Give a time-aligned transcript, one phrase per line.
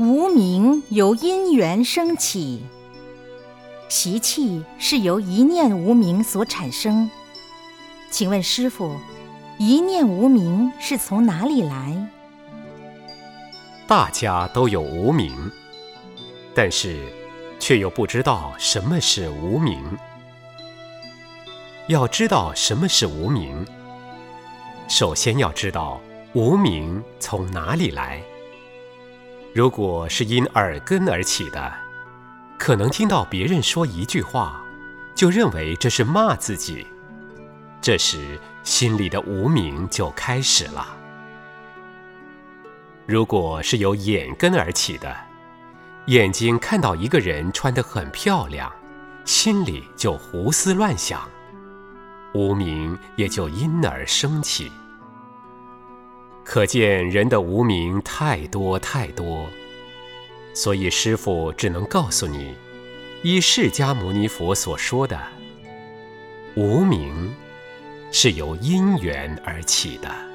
[0.00, 2.62] 无名由因缘生起，
[3.90, 7.10] 习气是由一念无名所产生。
[8.10, 8.96] 请问师傅，
[9.58, 12.08] 一念无名是从哪里来？
[13.86, 15.36] 大家都有无名，
[16.54, 16.98] 但是
[17.58, 19.78] 却又不知道什么是无名。
[21.88, 23.66] 要知道什么是无名，
[24.88, 26.00] 首先要知道
[26.32, 28.22] 无名从哪里来。
[29.52, 31.72] 如果是因耳根而起的，
[32.56, 34.62] 可能听到别人说一句话，
[35.12, 36.86] 就认为这是骂自己，
[37.80, 40.86] 这时心里的无名就开始了。
[43.06, 45.16] 如果是由眼根而起的，
[46.06, 48.72] 眼睛看到一个人穿得很漂亮，
[49.24, 51.28] 心里就胡思乱想。
[52.34, 54.70] 无名也就因而升起，
[56.52, 59.48] 可见人的无名太多太多，
[60.52, 62.56] 所以师父只能告诉你，
[63.22, 65.16] 依释迦牟尼佛所说的，
[66.56, 67.32] 无名
[68.10, 70.29] 是由因缘而起的。